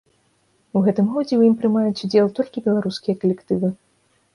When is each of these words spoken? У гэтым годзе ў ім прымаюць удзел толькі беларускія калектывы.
У 0.79 0.83
гэтым 0.87 1.11
годзе 1.13 1.29
ў 1.37 1.41
ім 1.51 1.55
прымаюць 1.61 2.03
удзел 2.09 2.35
толькі 2.41 2.67
беларускія 2.67 3.15
калектывы. 3.23 3.77